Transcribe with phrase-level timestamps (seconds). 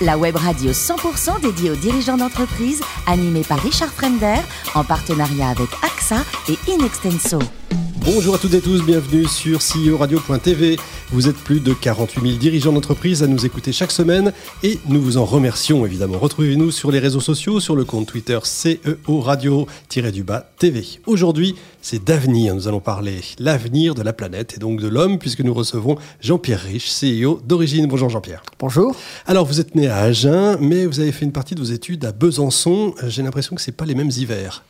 [0.00, 4.40] La web radio 100% dédiée aux dirigeants d'entreprise, animée par Richard Fremder,
[4.74, 7.38] en partenariat avec AXA et Inextenso.
[8.12, 10.76] Bonjour à toutes et tous, bienvenue sur CEO Radio.tv.
[11.12, 14.32] Vous êtes plus de 48 000 dirigeants d'entreprise à nous écouter chaque semaine
[14.64, 16.18] et nous vous en remercions évidemment.
[16.18, 20.84] Retrouvez-nous sur les réseaux sociaux, sur le compte Twitter CEO Radio-du-bas TV.
[21.06, 22.56] Aujourd'hui, c'est d'avenir.
[22.56, 26.62] Nous allons parler l'avenir de la planète et donc de l'homme puisque nous recevons Jean-Pierre
[26.62, 27.86] Rich, CEO d'origine.
[27.86, 28.42] Bonjour Jean-Pierre.
[28.58, 28.96] Bonjour.
[29.28, 32.04] Alors vous êtes né à Agen, mais vous avez fait une partie de vos études
[32.04, 32.92] à Besançon.
[33.06, 34.64] J'ai l'impression que ce pas les mêmes hivers.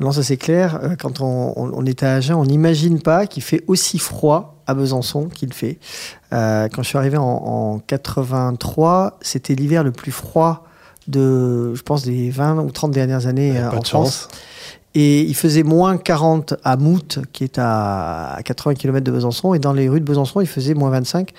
[0.00, 0.78] Non, ça c'est clair.
[0.82, 5.28] Euh, quand on, est à Agen, on n'imagine pas qu'il fait aussi froid à Besançon
[5.28, 5.78] qu'il fait.
[6.32, 10.64] Euh, quand je suis arrivé en, 83, c'était l'hiver le plus froid
[11.08, 14.28] de, je pense, des 20 ou 30 dernières années euh, en France.
[14.94, 19.52] Et il faisait moins 40 à Mout, qui est à 80 km de Besançon.
[19.52, 21.32] Et dans les rues de Besançon, il faisait moins 25.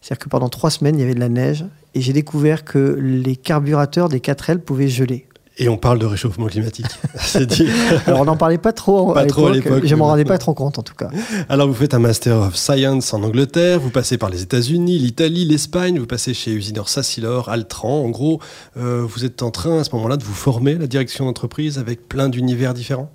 [0.00, 1.64] C'est-à-dire que pendant trois semaines, il y avait de la neige.
[1.94, 5.26] Et j'ai découvert que les carburateurs des 4L pouvaient geler.
[5.58, 6.86] Et on parle de réchauffement climatique.
[7.18, 7.68] C'est dit.
[8.06, 9.84] Alors on n'en parlait pas trop à l'époque.
[9.84, 11.10] Je m'en rendais pas trop compte en tout cas.
[11.48, 15.44] Alors vous faites un Master of Science en Angleterre, vous passez par les États-Unis, l'Italie,
[15.44, 18.04] l'Espagne, vous passez chez Usinor Sassilor, Altran.
[18.04, 18.40] En gros,
[18.76, 21.78] euh, vous êtes en train à ce moment-là de vous former à la direction d'entreprise
[21.78, 23.10] avec plein d'univers différents?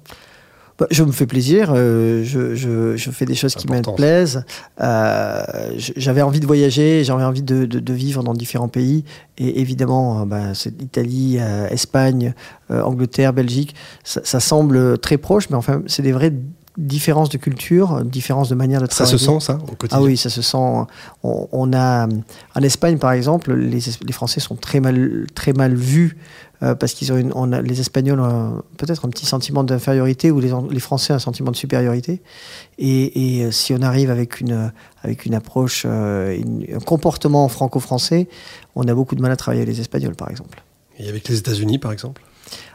[0.77, 4.45] Bah, je me fais plaisir, euh, je, je, je, fais des choses qui me plaisent.
[4.79, 5.43] Euh,
[5.75, 9.03] j'avais envie de voyager, j'avais envie de, de, de, vivre dans différents pays.
[9.39, 12.33] Et évidemment, euh, bah, c'est Italie, euh, Espagne,
[12.69, 16.33] Angleterre, Belgique, ça, ça, semble très proche, mais enfin, c'est des vraies
[16.77, 19.17] différences de culture, différences de manière de travailler.
[19.17, 20.57] Ça se sent, ça, au quotidien Ah oui, ça se sent.
[20.57, 20.87] On,
[21.23, 26.17] on a, en Espagne, par exemple, les, les, Français sont très mal, très mal vus
[26.63, 30.31] euh, parce qu'ils ont, une, on a, les Espagnols ont peut-être un petit sentiment d'infériorité
[30.31, 32.21] ou les, les, Français un sentiment de supériorité.
[32.77, 34.71] Et, et euh, si on arrive avec une,
[35.03, 36.39] avec une approche, euh,
[36.73, 38.27] un comportement franco-français,
[38.75, 40.63] on a beaucoup de mal à travailler avec les Espagnols, par exemple.
[40.99, 42.21] Et avec les États-Unis, par exemple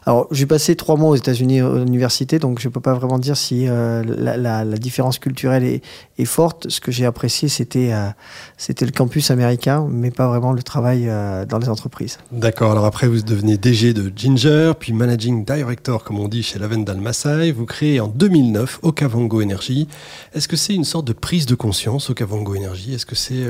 [0.05, 3.20] alors, j'ai passé trois mois aux États-Unis à l'université, donc je ne peux pas vraiment
[3.20, 5.80] dire si euh, la, la, la, différence culturelle est,
[6.19, 6.69] est, forte.
[6.70, 8.08] Ce que j'ai apprécié, c'était euh,
[8.57, 12.19] c'était le campus américain, mais pas vraiment le travail euh, dans les entreprises.
[12.33, 12.73] D'accord.
[12.73, 17.01] Alors après, vous devenez DG de Ginger, puis Managing Director, comme on dit, chez Lavendal
[17.01, 17.52] Maasai.
[17.52, 19.86] Vous créez en 2009 Okavango Energy.
[20.35, 22.95] Est-ce que c'est une sorte de prise de conscience, Okavango Energy?
[22.95, 23.45] Est-ce que c'est,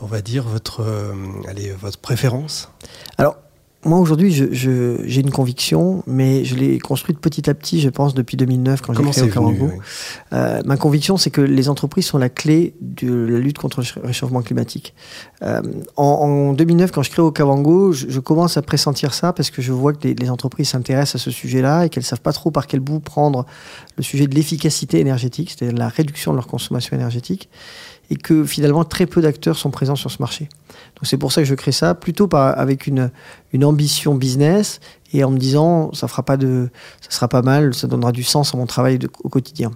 [0.00, 0.84] on va dire, votre,
[1.46, 2.68] allez, votre préférence?
[3.16, 3.36] Alors,
[3.84, 8.36] moi aujourd'hui, j'ai une conviction, mais je l'ai construite petit à petit, je pense, depuis
[8.36, 9.70] 2009 quand j'ai créé Okavango.
[10.32, 14.06] Euh, ma conviction, c'est que les entreprises sont la clé de la lutte contre le
[14.06, 14.94] réchauffement climatique.
[15.42, 15.62] Euh,
[15.96, 19.62] en, en, 2009, quand je crée Okavango, je, je, commence à pressentir ça parce que
[19.62, 22.50] je vois que les, les entreprises s'intéressent à ce sujet-là et qu'elles savent pas trop
[22.50, 23.46] par quel bout prendre
[23.96, 27.48] le sujet de l'efficacité énergétique, c'est-à-dire la réduction de leur consommation énergétique
[28.10, 30.48] et que finalement très peu d'acteurs sont présents sur ce marché.
[30.96, 33.10] Donc c'est pour ça que je crée ça, plutôt par, avec une,
[33.52, 34.80] une ambition business
[35.12, 36.68] et en me disant ça fera pas de,
[37.00, 39.70] ça sera pas mal, ça donnera du sens à mon travail au quotidien.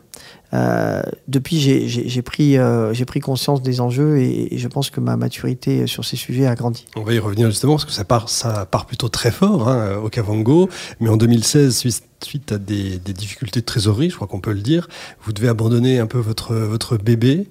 [0.54, 5.16] Euh, depuis, j'ai pris, euh, j'ai pris conscience des enjeux et, je pense que ma
[5.16, 6.84] maturité sur ces sujets a grandi.
[6.94, 10.68] On va y revenir justement parce que ça part, plutôt très fort hein, au Kavango,
[11.00, 11.74] mais en 2016,
[12.22, 14.88] suite, à des, difficultés de trésorerie, je crois qu'on peut le dire,
[15.24, 17.48] vous devez abandonner un peu votre, votre bébé.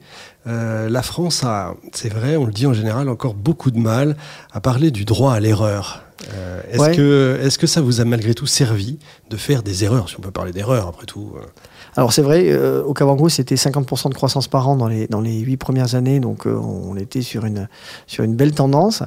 [0.47, 4.15] Euh, la France a, c'est vrai, on le dit en général, encore beaucoup de mal
[4.51, 6.03] à parler du droit à l'erreur.
[6.33, 6.95] Euh, est-ce ouais.
[6.95, 8.99] que, est-ce que ça vous a malgré tout servi
[9.29, 11.45] de faire des erreurs, si on peut parler d'erreurs après tout euh
[11.97, 15.19] alors c'est vrai, euh, au Kavango, c'était 50% de croissance par an dans les, dans
[15.19, 17.67] les 8 premières années, donc euh, on était sur une,
[18.35, 19.03] belle tendance.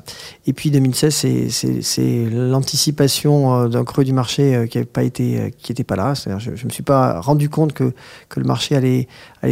[0.47, 1.49] Et puis 2016,
[1.81, 6.12] c'est l'anticipation euh, d'un creux du marché qui n'avait pas été, qui était pas là.
[6.15, 7.93] Je ne me suis pas rendu compte que,
[8.37, 9.09] le marché allait,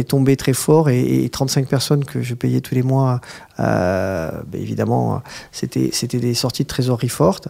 [0.07, 3.21] tomber très fort et, et 35 personnes que je payais tous les mois,
[3.57, 7.47] ben évidemment, c'était des sorties de trésorerie fortes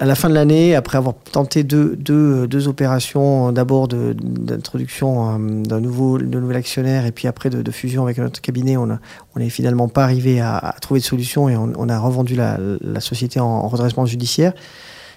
[0.00, 5.62] à la fin de l'année, après avoir tenté deux, deux, deux opérations, d'abord d'introduction euh,
[5.62, 8.88] d'un nouveau, de nouvel actionnaire et puis après de, fusion avec notre cabinet, on
[9.36, 12.56] n'est finalement pas arrivé à, trouver de solution et on, a revendu la,
[13.00, 14.54] société en, redressement judiciaire.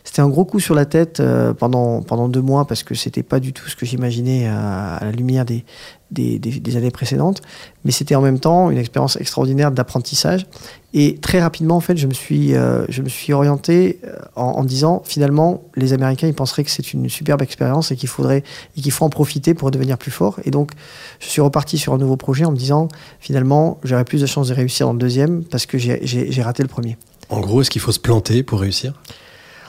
[0.03, 3.23] C'était un gros coup sur la tête euh, pendant, pendant deux mois parce que c'était
[3.23, 5.63] pas du tout ce que j'imaginais à, à, la lumière des,
[6.11, 7.41] des, années précédentes.
[7.85, 10.45] Mais c'était en même temps une expérience extraordinaire d'apprentissage.
[10.93, 14.43] Et très rapidement, en fait, je me suis, euh, je me suis orienté euh, en,
[14.43, 18.43] en, disant finalement, les Américains, ils penseraient que c'est une superbe expérience et qu'il faudrait
[18.77, 20.39] et en profiter pour devenir plus fort.
[20.43, 20.71] Et donc,
[21.19, 22.89] je suis reparti sur un nouveau projet en me disant
[23.19, 26.69] finalement, j'aurais plus de chances de réussir dans le deuxième parce que j'ai raté le
[26.69, 26.97] premier.
[27.29, 28.93] En gros, est-ce qu'il faut se planter pour réussir?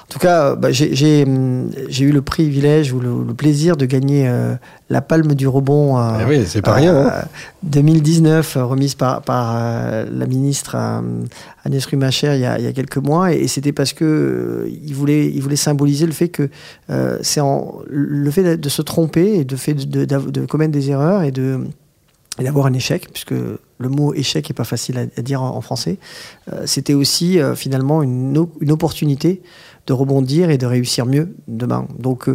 [0.05, 4.55] En tout cas, bah, hum, j'ai eu le privilège ou le, plaisir de gagner euh,
[4.91, 5.99] la palme du rebond.
[5.99, 7.11] Euh, eh oui, c'est pas rien.
[7.63, 8.65] 2019, hein.
[8.65, 10.77] remise par, par la ministre
[11.65, 13.33] Agnès Rumacher il y, a, il y a quelques mois.
[13.33, 16.51] Et, c'était parce que il, voulait, il voulait symboliser le fait que
[17.23, 17.41] c'est
[17.89, 21.61] le fait de se tromper et de, fait de, de commettre des erreurs et de
[22.39, 23.35] et d'avoir un échec, puisque
[23.79, 25.99] le mot échec n'est pas facile à, dire en, français,
[26.53, 29.43] euh, c'était aussi euh, finalement une, une, opportunité
[29.87, 31.87] de rebondir et de réussir mieux demain.
[31.99, 32.29] Donc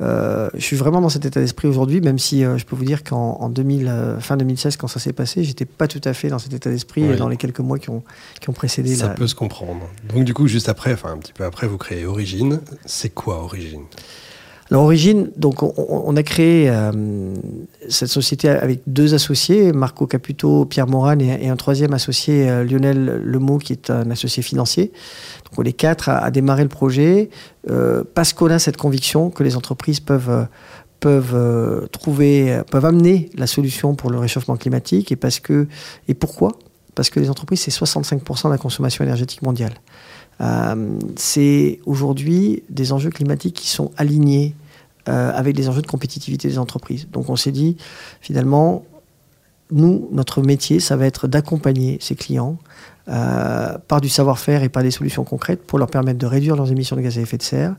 [0.00, 3.04] euh, je suis vraiment dans cet état d'esprit aujourd'hui, même si je peux vous dire
[3.04, 6.52] qu'en 2000, fin 2016, quand ça s'est passé, j'étais pas tout à fait dans cet
[6.52, 8.02] état d'esprit dans les quelques mois qui ont,
[8.40, 8.96] qui ont précédé.
[8.96, 9.88] Ça peut se comprendre.
[10.12, 12.60] Donc du coup, juste après, enfin un petit peu après, vous créez Origine.
[12.84, 13.84] C'est quoi Origine?
[14.70, 16.92] L'origine, donc on, a créé euh,
[17.88, 23.22] cette société avec deux associés, Marco Caputo, Pierre Moran et, un troisième associé, euh, Lionel
[23.24, 24.92] Lemot, qui est un associé financier.
[25.44, 27.30] Donc on est quatre à, démarrer le projet
[27.70, 30.46] euh, parce qu'on a cette conviction que les entreprises peuvent
[31.00, 35.18] peuvent trouver, peuvent amener la solution pour le réchauffement climatique et
[36.08, 36.58] et pourquoi?
[36.96, 39.74] Parce que les entreprises c'est 65% de la consommation énergétique mondiale.
[40.40, 44.54] Euh, c'est aujourd'hui des enjeux climatiques qui sont alignés
[45.08, 47.08] euh, avec les enjeux de compétitivité des entreprises.
[47.10, 47.76] Donc on s'est dit,
[48.20, 48.84] finalement,
[49.70, 52.56] nous, notre métier, ça va être d'accompagner ces clients
[53.08, 56.70] euh, par du savoir-faire et par des solutions concrètes pour leur permettre de réduire leurs
[56.70, 57.74] émissions de gaz à effet de serre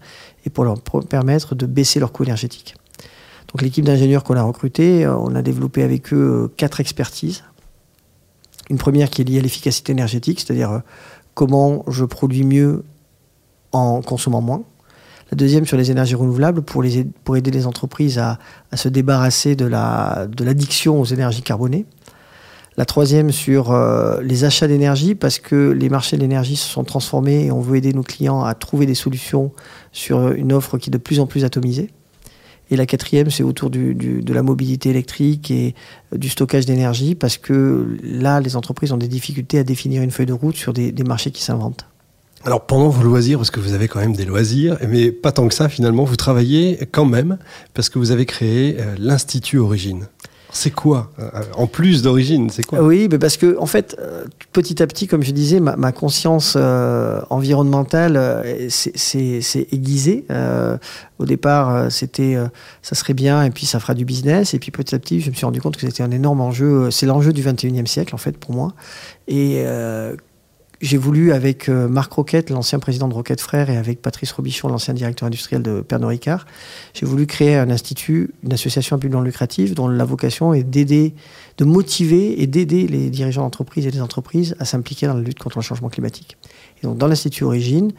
[0.46, 2.76] et pour leur permettre de baisser leur coût énergétique.
[3.52, 7.44] Donc l'équipe d'ingénieurs qu'on a recrutée, on a développé avec eux quatre expertises.
[8.70, 10.84] Une première qui est liée à l'efficacité énergétique, c'est-à-dire
[11.40, 12.84] comment je produis mieux
[13.72, 14.64] en consommant moins.
[15.32, 18.40] La deuxième sur les énergies renouvelables pour, aider les entreprises à,
[18.76, 19.66] se débarrasser de
[20.44, 21.86] l'addiction aux énergies carbonées.
[22.76, 26.84] La troisième sur euh, les achats d'énergie parce que les marchés de l'énergie se sont
[26.84, 29.54] transformés et on veut aider nos clients à trouver des solutions
[29.94, 31.90] sur une offre qui est de plus en plus atomisée.
[32.72, 35.76] Et la quatrième, c'est autour de la mobilité électrique et
[36.14, 40.12] euh, du stockage d'énergie, parce que là, les entreprises ont des difficultés à définir une
[40.12, 41.86] feuille de route sur des, marchés qui s'inventent.
[42.46, 45.48] Alors pendant vos loisirs, parce que vous avez quand même des loisirs, mais pas tant
[45.48, 47.38] que ça finalement, vous travaillez quand même,
[47.74, 50.08] parce que vous avez créé euh, l'Institut Origine.
[50.52, 54.26] C'est quoi euh, En plus d'origine, c'est quoi Oui, mais parce que en fait, euh,
[54.52, 60.26] petit à petit, comme je disais, ma, conscience euh, environnementale s'est aiguisée.
[61.20, 62.38] au départ, c'était
[62.82, 64.54] ça serait bien et puis ça fera du business.
[64.54, 66.90] Et puis petit à petit, je me suis rendu compte que c'était un énorme enjeu.
[66.92, 68.74] C'est l'enjeu du 21e siècle en fait pour moi.
[69.28, 69.64] Et
[70.82, 74.70] j'ai voulu, avec euh, Marc Roquette, l'ancien président de Roquette Frères, et avec Patrice Robichon,
[74.70, 76.46] l'ancien directeur industriel de Pernod Ricard,
[76.94, 80.64] j'ai voulu créer un institut, une association à but non lucratif, dont la vocation est
[80.64, 81.14] d'aider,
[81.58, 85.40] de motiver et d'aider les dirigeants d'entreprise et les entreprises à s'impliquer dans la lutte
[85.40, 86.38] contre le changement climatique.
[86.82, 87.92] Et donc, dans l'Institut Origine,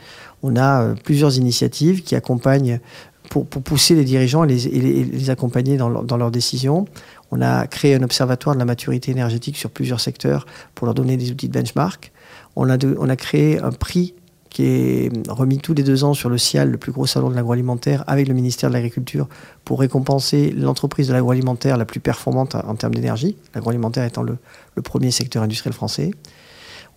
[0.43, 2.81] on a euh, plusieurs initiatives qui accompagnent
[3.29, 6.87] pour, pousser les dirigeants et les, accompagner dans, dans leurs décisions.
[7.31, 11.19] On a créé un observatoire de la maturité énergétique sur plusieurs secteurs pour leur donner
[11.19, 12.11] des outils de benchmark.
[12.57, 14.15] On a, créé un prix
[14.51, 17.37] qui est remis tous les deux ans sur le CIAL, le plus gros salon de
[17.37, 19.29] l'agroalimentaire, avec le ministère de l'Agriculture,
[19.65, 24.39] pour récompenser l'entreprise de l'agroalimentaire la plus performante en termes d'énergie, l'agroalimentaire étant le,
[24.83, 26.11] premier secteur industriel français.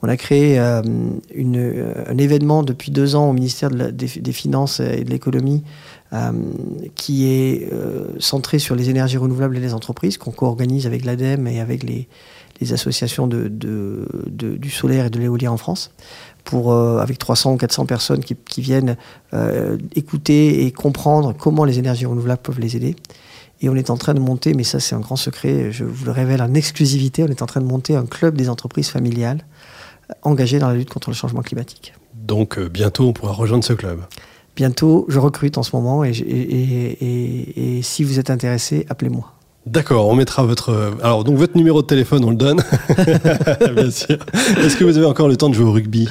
[0.02, 0.82] On a créé euh,
[1.34, 6.03] une, un événement depuis deux ans au ministère des, Finances et de l'économie euh,
[6.95, 11.48] qui est euh, centré sur les énergies renouvelables et les entreprises, qu'on co-organise avec l'ADEME
[11.48, 12.07] et avec les,
[12.71, 13.50] associations de,
[14.30, 15.92] du solaire et de l'éolien en France,
[16.44, 18.97] pour, euh, avec 300 ou 400 personnes qui, viennent
[19.33, 22.95] euh, écouter et comprendre comment les énergies renouvelables peuvent les aider.
[23.61, 26.06] Et on est en train de monter, mais ça c'est un grand secret, je vous
[26.06, 29.45] le révèle en exclusivité, on est en train de monter un club des entreprises familiales
[30.09, 31.94] euh, engagées dans la lutte contre le changement climatique.
[32.14, 34.02] Donc bientôt on pourra rejoindre ce club.
[34.56, 39.33] Bientôt, je recrute en ce moment et, et si vous êtes intéressé, appelez-moi.
[39.66, 40.94] D'accord, on mettra votre.
[41.02, 42.62] Alors, donc votre numéro de téléphone, on le donne.
[43.76, 44.18] Bien sûr.
[44.57, 46.10] Est-ce que vous avez encore le temps de jouer au rugby?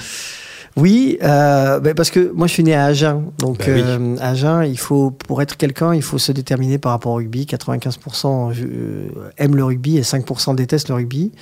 [0.76, 3.24] Oui, euh, ben, parce que moi je suis né à Agen.
[3.38, 7.12] Donc ben euh, Agen, il faut, pour être quelqu'un, il faut se déterminer par rapport
[7.12, 7.44] au rugby.
[7.44, 11.32] 95% euh, aiment le rugby et 5% détestent le rugby.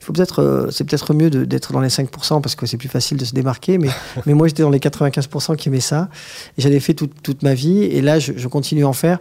[0.00, 3.18] Il faut peut-être, c'est peut-être mieux d'être dans les 5% parce que c'est plus facile
[3.18, 3.76] de se démarquer.
[3.76, 3.90] Mais,
[4.26, 6.08] mais moi j'étais dans les 95% qui aimaient ça.
[6.56, 7.82] Et j'en ai fait toute, toute ma vie.
[7.82, 9.18] Et là, je, je continue à en faire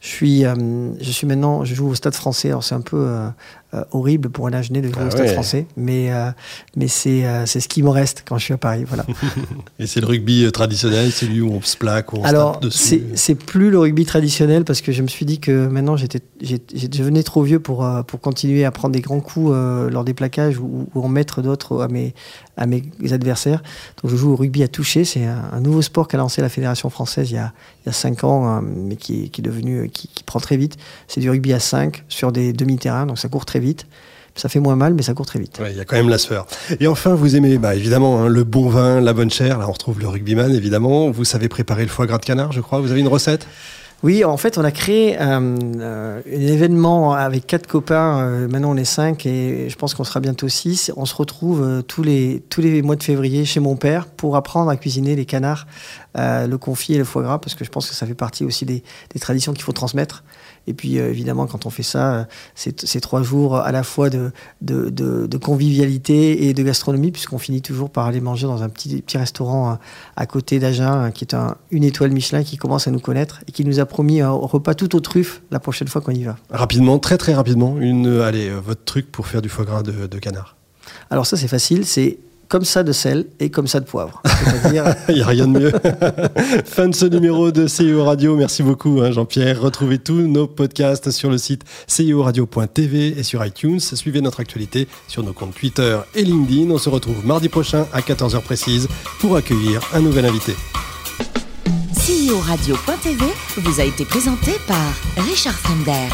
[0.00, 0.54] Je suis, euh,
[1.00, 2.48] je suis maintenant, je joue au Stade Français.
[2.48, 3.28] Alors c'est un peu euh,
[3.74, 5.32] euh, horrible pour un Agenais de jouer Ah au Stade ouais.
[5.34, 6.30] Français, mais euh,
[6.76, 8.84] mais c'est euh, c'est ce qui me reste quand je suis à Paris.
[8.86, 9.04] Voilà.
[9.78, 12.62] Et c'est le rugby traditionnel, celui où on se plaque, où on Alors se tape
[12.64, 12.78] dessus.
[12.78, 16.20] c'est c'est plus le rugby traditionnel parce que je me suis dit que maintenant j'étais
[16.42, 19.52] je devenais trop vieux pour pour continuer à prendre des grands coups
[19.90, 22.14] lors des plaquages ou, ou en mettre d'autres à mes
[22.56, 22.82] à mes
[23.12, 23.62] adversaires.
[24.02, 25.04] Donc je joue au rugby à toucher.
[25.04, 27.52] C'est un, un nouveau sport qu'a lancé la fédération française il y a
[27.84, 30.40] il y a cinq ans, euh, mais qui, est- qui est devenu qui, qui prend
[30.40, 30.76] très vite.
[31.06, 33.86] C'est du rugby à 5 sur des demi-terrains, donc ça court très vite.
[34.34, 35.58] Ça fait moins mal, mais ça court très vite.
[35.58, 36.46] Ouais, il y a quand même la sueur.
[36.78, 39.58] Et enfin, vous aimez bah, évidemment hein, le bon vin, la bonne chair.
[39.58, 41.10] Là, on retrouve le rugbyman, évidemment.
[41.10, 42.80] Vous savez préparer le foie gras de canard, je crois.
[42.80, 43.48] Vous avez une recette?
[44.04, 48.20] Oui, en fait, on a créé euh, euh, un événement avec quatre copains.
[48.20, 50.92] euh, maintenant, on est cinq et je pense qu'on sera bientôt six.
[50.96, 54.36] On se retrouve euh, tous, les, tous les mois de février chez mon père pour
[54.36, 55.66] apprendre à cuisiner les canards,
[56.14, 58.64] le confit et le foie gras, parce que je pense que ça fait partie aussi
[58.64, 60.22] des, des traditions qu'il faut transmettre.
[60.68, 64.10] Et puis, euh, évidemment, quand on fait ça, euh, c'est trois jours à la fois
[64.10, 68.62] de, de, de- de convivialité et de gastronomie, puisqu'on finit toujours par aller manger dans
[68.62, 69.74] un petit, petit restaurant euh,
[70.16, 73.40] à côté d'Agen, euh, qui est un, une étoile Michelin, qui commence à nous connaître
[73.48, 76.24] et qui nous a promis un repas tout aux truffes la prochaine fois qu'on y
[76.24, 76.36] va.
[76.50, 79.82] Rapidement, très très rapidement, une, euh, allez, euh, votre truc pour faire du foie gras
[79.82, 80.56] de, de canard.
[81.10, 84.22] Alors ça, c'est facile, c'est comme ça de sel et comme ça de poivre.
[84.64, 85.72] Il n'y a rien de mieux.
[86.64, 88.36] fin de ce numéro de CIO Radio.
[88.36, 89.60] Merci beaucoup, hein, Jean-Pierre.
[89.60, 93.80] Retrouvez tous nos podcasts sur le site cioradio.tv et sur iTunes.
[93.80, 96.70] Suivez notre actualité sur nos comptes Twitter et LinkedIn.
[96.70, 98.88] On se retrouve mardi prochain à 14h précise
[99.20, 100.54] pour accueillir un nouvel invité.
[101.94, 103.24] CEO Radio.tv
[103.58, 106.08] vous a été présenté par Richard Fremder.